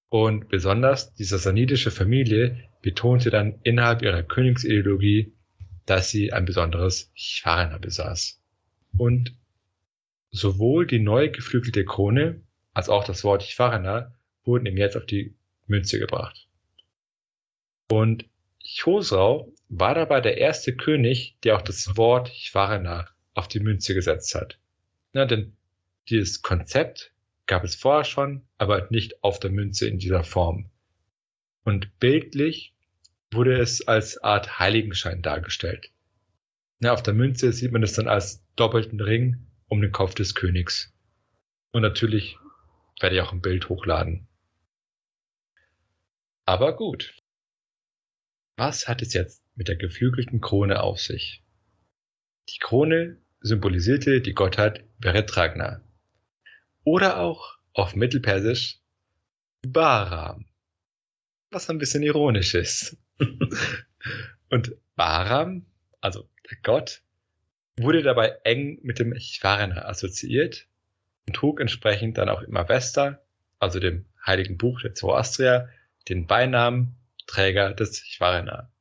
[0.10, 5.34] Und besonders die sassanidische Familie betonte dann innerhalb ihrer Königsideologie,
[5.86, 8.42] dass sie ein besonderes Chwarna besaß.
[8.98, 9.36] Und
[10.32, 12.42] sowohl die neu geflügelte Krone
[12.74, 15.36] als auch das Wort Chwarna wurden ihm jetzt auf die
[15.72, 16.48] Münze gebracht.
[17.90, 18.26] Und
[18.64, 24.36] Chosrau war dabei der erste König, der auch das Wort Chwarna auf die Münze gesetzt
[24.36, 24.60] hat.
[25.14, 25.58] Na, denn
[26.10, 27.12] dieses Konzept
[27.48, 30.70] gab es vorher schon, aber nicht auf der Münze in dieser Form.
[31.64, 32.74] Und bildlich
[33.32, 35.92] wurde es als Art Heiligenschein dargestellt.
[36.80, 40.36] Na, auf der Münze sieht man es dann als doppelten Ring um den Kopf des
[40.36, 40.94] Königs.
[41.72, 42.38] Und natürlich
[43.00, 44.28] werde ich auch ein Bild hochladen.
[46.46, 47.16] Aber gut.
[48.58, 51.44] Was hat es jetzt mit der geflügelten Krone auf sich?
[52.50, 55.82] Die Krone symbolisierte die Gottheit Veretragna.
[56.84, 58.80] Oder auch auf Mittelpersisch
[59.62, 60.46] Baram.
[61.52, 62.98] Was ein bisschen ironisch ist.
[64.50, 65.66] Und Baram,
[66.02, 67.02] also der Gott,
[67.78, 70.68] wurde dabei eng mit dem Chvarna assoziiert
[71.28, 73.22] und trug entsprechend dann auch immer Vesta,
[73.60, 75.70] also dem heiligen Buch der Zoroastrier,
[76.10, 76.96] den Beinamen
[77.28, 78.72] Träger des Chvarna.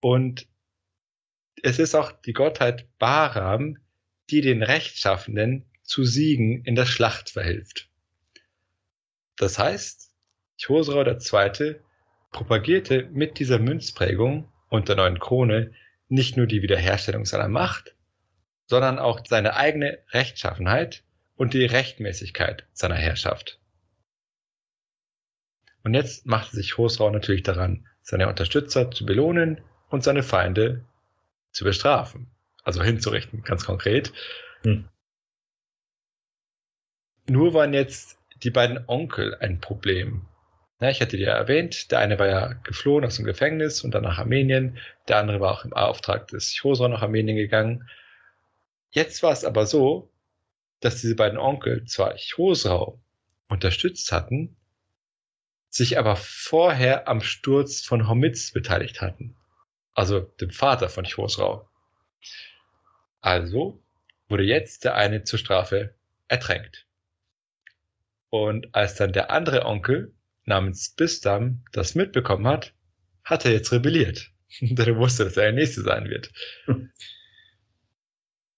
[0.00, 0.46] Und
[1.62, 3.78] es ist auch die Gottheit Baram,
[4.30, 7.88] die den Rechtschaffenden zu Siegen in der Schlacht verhilft.
[9.36, 10.10] Das heißt,
[10.60, 11.76] Chosrau II.
[12.30, 15.72] propagierte mit dieser Münzprägung und der neuen Krone
[16.08, 17.94] nicht nur die Wiederherstellung seiner Macht,
[18.66, 21.04] sondern auch seine eigene Rechtschaffenheit
[21.36, 23.61] und die Rechtmäßigkeit seiner Herrschaft.
[25.84, 30.84] Und jetzt machte sich Hosrau natürlich daran, seine Unterstützer zu belohnen und seine Feinde
[31.50, 32.30] zu bestrafen.
[32.62, 34.12] Also hinzurichten, ganz konkret.
[34.62, 34.88] Hm.
[37.28, 40.26] Nur waren jetzt die beiden Onkel ein Problem.
[40.80, 43.92] Ja, ich hatte dir ja erwähnt, der eine war ja geflohen aus dem Gefängnis und
[43.92, 47.88] dann nach Armenien, der andere war auch im Auftrag des Chosrau nach Armenien gegangen.
[48.90, 50.10] Jetzt war es aber so,
[50.80, 53.00] dass diese beiden Onkel zwar Chosrau
[53.48, 54.56] unterstützt hatten,
[55.72, 59.34] sich aber vorher am Sturz von Homitz beteiligt hatten,
[59.94, 61.66] also dem Vater von Chosrau.
[63.22, 63.82] Also
[64.28, 65.94] wurde jetzt der eine zur Strafe
[66.28, 66.86] ertränkt.
[68.28, 72.74] Und als dann der andere Onkel namens Bistam das mitbekommen hat,
[73.24, 74.30] hat er jetzt rebelliert.
[74.60, 76.30] Denn er wusste, dass er der Nächste sein wird.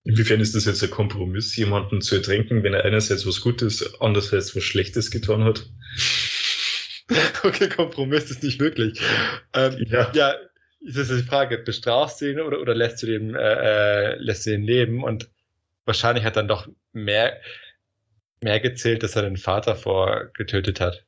[0.03, 4.55] Inwiefern ist das jetzt ein Kompromiss, jemanden zu ertränken, wenn er einerseits was Gutes, andererseits
[4.57, 5.67] was Schlechtes getan hat?
[7.45, 9.01] okay, Kompromiss ist nicht wirklich.
[9.53, 10.11] Ähm, ja.
[10.15, 10.35] ja,
[10.81, 14.47] ist das die Frage, bestrafst du ihn oder, oder lässt du den, äh, äh, lässt
[14.47, 15.05] du ihn leben?
[15.05, 15.31] Und
[15.85, 17.41] wahrscheinlich hat dann doch mehr,
[18.41, 21.05] mehr gezählt, dass er den Vater vorgetötet hat.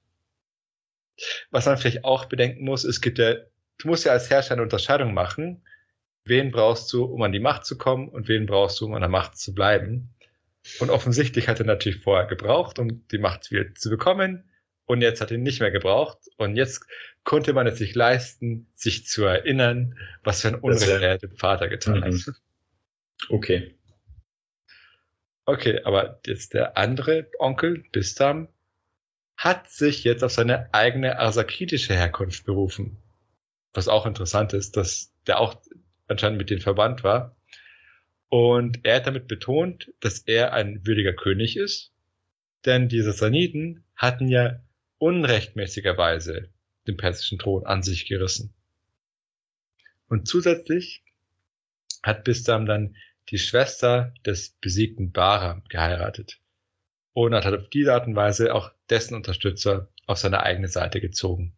[1.51, 3.35] Was man vielleicht auch bedenken muss, es gibt ja,
[3.79, 5.65] du musst ja als Herrscher eine Unterscheidung machen.
[6.25, 9.01] Wen brauchst du, um an die Macht zu kommen und wen brauchst du, um an
[9.01, 10.15] der Macht zu bleiben?
[10.81, 14.45] Und offensichtlich hat er natürlich vorher gebraucht, um die Macht wieder zu bekommen
[14.87, 16.87] und jetzt hat ihn nicht mehr gebraucht und jetzt
[17.25, 21.69] konnte man es sich leisten, sich zu erinnern, was für ein Unrecht er dem Vater
[21.69, 22.05] getan mhm.
[22.05, 22.35] hat.
[23.29, 23.75] Okay.
[25.45, 28.49] Okay, aber jetzt der andere Onkel, Bistam,
[29.37, 32.97] hat sich jetzt auf seine eigene arsakitische Herkunft berufen.
[33.73, 35.61] Was auch interessant ist, dass der auch
[36.09, 37.37] anscheinend mit denen verwandt war.
[38.29, 41.93] Und er hat damit betont, dass er ein würdiger König ist,
[42.65, 44.61] denn die Sassaniden hatten ja
[44.99, 46.51] unrechtmäßigerweise
[46.87, 48.55] den persischen Thron an sich gerissen.
[50.09, 51.05] Und zusätzlich
[52.03, 52.97] hat Bistam dann
[53.31, 56.41] die Schwester des besiegten Bahram geheiratet
[57.13, 61.57] und hat auf diese Art und Weise auch dessen Unterstützer auf seine eigene Seite gezogen.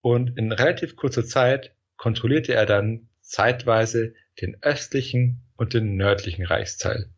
[0.00, 7.10] Und in relativ kurzer Zeit kontrollierte er dann zeitweise den östlichen und den nördlichen Reichsteil,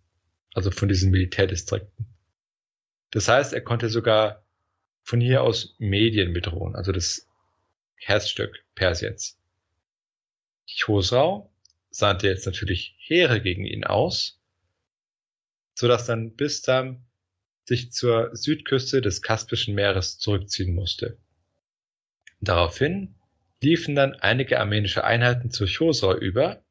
[0.54, 2.06] also von diesen Militärdistrikten.
[3.10, 4.39] Das heißt, er konnte sogar
[5.02, 7.26] von hier aus Medien bedrohen, also das
[7.96, 9.38] Herzstück Persiens.
[10.78, 11.50] Chosrau
[11.90, 14.40] sandte jetzt natürlich Heere gegen ihn aus,
[15.74, 17.04] sodass dann Bistam
[17.64, 21.18] sich zur Südküste des Kaspischen Meeres zurückziehen musste.
[22.40, 23.14] Daraufhin
[23.60, 26.62] liefen dann einige armenische Einheiten zu Chosor über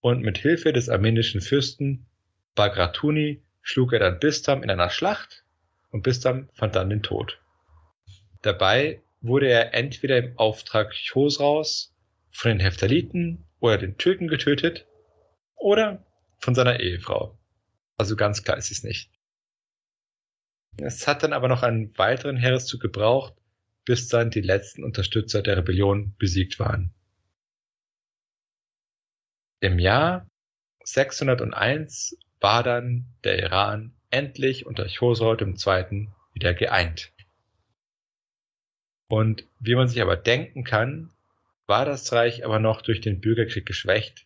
[0.00, 2.06] und mit Hilfe des armenischen Fürsten
[2.54, 5.44] Bagratuni schlug er dann Bistam in einer Schlacht
[5.90, 7.40] und Bistam fand dann den Tod.
[8.42, 11.94] Dabei wurde er entweder im Auftrag Chosraus
[12.30, 14.86] von den Heptaliten oder den Türken getötet
[15.56, 16.04] oder
[16.38, 17.38] von seiner Ehefrau.
[17.98, 19.10] Also ganz klar ist es nicht.
[20.78, 23.34] Es hat dann aber noch einen weiteren Heereszug gebraucht,
[23.84, 26.94] bis dann die letzten Unterstützer der Rebellion besiegt waren.
[29.60, 30.26] Im Jahr
[30.84, 36.08] 601 war dann der Iran endlich unter Chosroe II.
[36.32, 37.12] wieder geeint.
[39.10, 41.10] Und wie man sich aber denken kann,
[41.66, 44.24] war das Reich aber noch durch den Bürgerkrieg geschwächt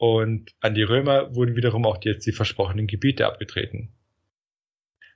[0.00, 3.92] und an die Römer wurden wiederum auch jetzt die versprochenen Gebiete abgetreten.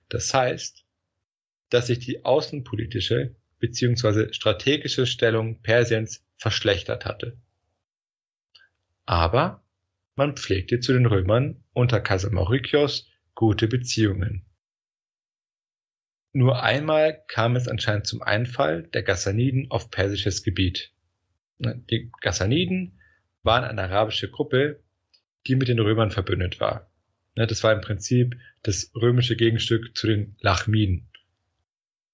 [0.08, 0.84] Das heißt,
[1.70, 4.32] dass sich die außenpolitische bzw.
[4.32, 7.38] strategische Stellung Persiens verschlechtert hatte.
[9.06, 9.64] Aber
[10.16, 14.44] man pflegte zu den Römern unter Kaiser Maurikios gute Beziehungen.
[16.36, 20.90] Nur einmal kam es anscheinend zum Einfall der Gassaniden auf persisches Gebiet.
[21.60, 22.98] Die Gassaniden
[23.44, 24.80] waren eine arabische Gruppe,
[25.46, 26.90] die mit den Römern verbündet war.
[27.36, 31.08] Das war im Prinzip das römische Gegenstück zu den Lachmiden.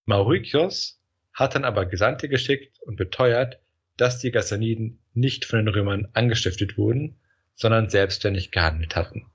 [0.05, 1.01] Maurikios
[1.33, 3.59] hat dann aber Gesandte geschickt und beteuert,
[3.97, 7.18] dass die Gassaniden nicht von den Römern angestiftet wurden,
[7.55, 9.31] sondern selbstständig gehandelt hatten.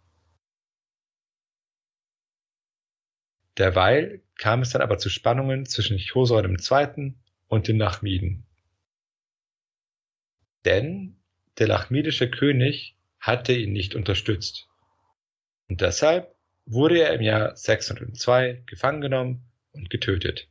[3.58, 7.14] Derweil kam es dann aber zu Spannungen zwischen Chosor II.
[7.48, 8.46] und den Lachmiden.
[10.66, 11.18] Denn
[11.58, 14.68] der lachmidische König hatte ihn nicht unterstützt.
[15.70, 16.36] Und deshalb
[16.66, 20.50] wurde er im Jahr 602 gefangen genommen und getötet.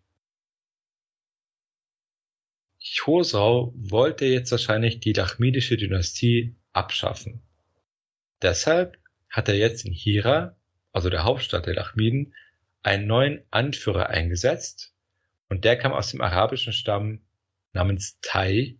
[2.84, 7.42] Chosrau wollte jetzt wahrscheinlich die lachmidische Dynastie abschaffen.
[8.42, 8.98] Deshalb
[9.30, 10.56] hat er jetzt in Hira,
[10.92, 12.34] also der Hauptstadt der Lachmiden,
[12.84, 14.94] einen neuen Anführer eingesetzt
[15.48, 17.20] und der kam aus dem arabischen Stamm
[17.72, 18.78] namens Tai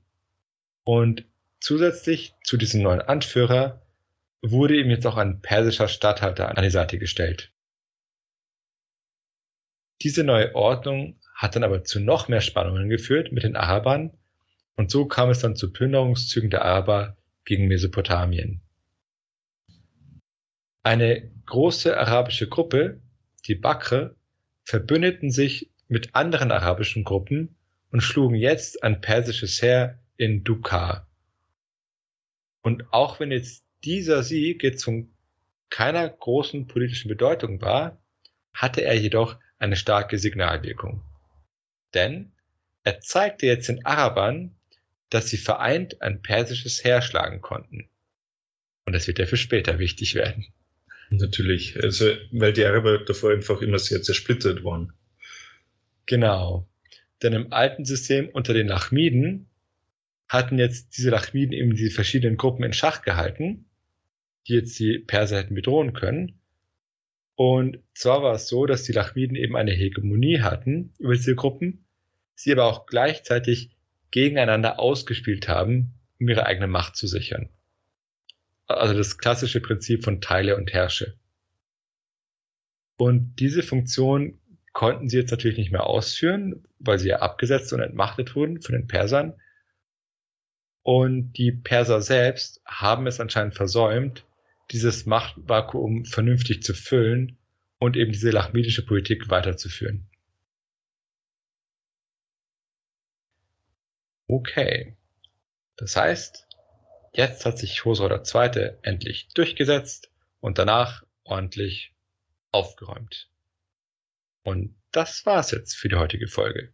[0.85, 1.27] und
[1.61, 3.83] zusätzlich zu diesem neuen Anführer
[4.43, 7.53] wurde ihm jetzt auch ein persischer Statthalter an die Seite gestellt.
[10.03, 14.13] Diese neue Ordnung hat dann aber zu noch mehr Spannungen geführt mit den Arabern
[14.77, 18.61] und so kam es dann zu Plünderungszügen der Araber gegen Mesopotamien.
[20.83, 23.01] Eine große arabische Gruppe,
[23.47, 24.17] die Bakre,
[24.65, 27.57] verbündeten sich mit anderen arabischen Gruppen
[27.91, 31.07] und schlugen jetzt ein persisches Heer in Dukar.
[32.63, 35.13] Und auch wenn jetzt dieser Sieg jetzt von
[35.69, 38.03] keiner großen politischen Bedeutung war,
[38.55, 41.03] hatte er jedoch eine starke Signalwirkung.
[41.93, 42.33] Denn
[42.85, 44.57] er zeigte jetzt den Arabern,
[45.11, 47.89] dass sie vereint ein persisches Heer schlagen konnten.
[48.87, 50.47] Und das wird ja für später wichtig werden.
[51.11, 54.93] Natürlich, also weil die Araber davor einfach immer sehr zersplittert waren.
[56.07, 56.69] Genau.
[57.23, 59.49] Denn im alten System unter den Lachmiden
[60.29, 63.67] hatten jetzt diese Lachmiden eben die verschiedenen Gruppen in Schach gehalten,
[64.47, 66.41] die jetzt die Perser hätten bedrohen können.
[67.37, 71.85] Und zwar war es so, dass die Lachmiden eben eine Hegemonie hatten über diese Gruppen,
[72.35, 73.71] sie aber auch gleichzeitig
[74.11, 77.49] gegeneinander ausgespielt haben, um ihre eigene Macht zu sichern.
[78.67, 81.19] Also das klassische Prinzip von Teile und Herrsche.
[82.97, 84.41] Und diese Funktion
[84.73, 88.75] konnten sie jetzt natürlich nicht mehr ausführen, weil sie ja abgesetzt und entmachtet wurden von
[88.75, 89.35] den Persern.
[90.83, 94.27] Und die Perser selbst haben es anscheinend versäumt,
[94.71, 97.39] dieses Machtvakuum vernünftig zu füllen
[97.79, 100.09] und eben diese lachmidische Politik weiterzuführen.
[104.29, 104.97] Okay.
[105.77, 106.47] Das heißt,
[107.15, 108.73] jetzt hat sich Chosroe II.
[108.83, 110.11] endlich durchgesetzt
[110.41, 111.95] und danach ordentlich
[112.51, 113.31] aufgeräumt.
[114.43, 116.73] Und das war's jetzt für die heutige Folge.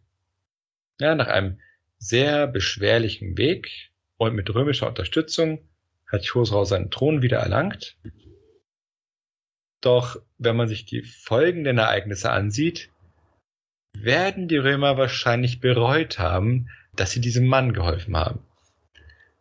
[0.99, 1.59] Ja, nach einem
[1.97, 5.67] sehr beschwerlichen Weg und mit römischer Unterstützung
[6.07, 7.97] hat Chosrau seinen Thron wieder erlangt.
[9.79, 12.91] Doch wenn man sich die folgenden Ereignisse ansieht,
[13.93, 18.45] werden die Römer wahrscheinlich bereut haben, dass sie diesem Mann geholfen haben.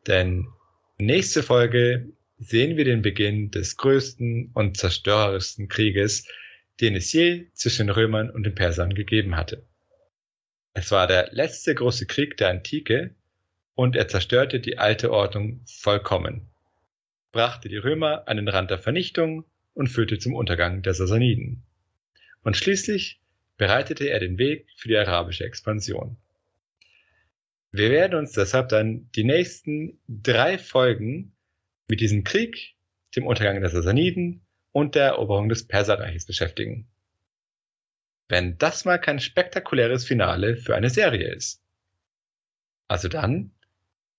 [0.07, 0.48] Denn
[1.01, 6.26] nächste Folge sehen wir den Beginn des größten und zerstörerischsten Krieges,
[6.80, 9.66] den es je zwischen den Römern und den Persern gegeben hatte.
[10.72, 13.14] Es war der letzte große Krieg der Antike
[13.74, 16.48] und er zerstörte die alte Ordnung vollkommen.
[17.32, 19.44] brachte die Römer an den Rand der Vernichtung
[19.74, 21.62] und führte zum Untergang der Sassaniden.
[22.42, 23.20] Und schließlich
[23.57, 26.16] bereitete er den Weg für die arabische Expansion.
[27.73, 31.37] Wir werden uns deshalb dann die nächsten drei Folgen
[31.89, 32.75] mit diesem Krieg,
[33.14, 36.89] dem Untergang der Sassaniden und der Eroberung des Perserreiches beschäftigen.
[38.29, 41.62] Wenn das mal kein spektakuläres Finale für eine Serie ist.
[42.87, 43.53] Also dann,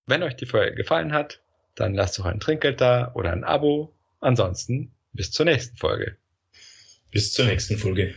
[0.06, 1.42] wenn euch die Folge gefallen hat,
[1.74, 3.94] dann lasst doch ein Trinkgeld da oder ein Abo.
[4.20, 6.16] Ansonsten bis zur nächsten Folge.
[7.10, 8.14] Bis zur nächsten Folge.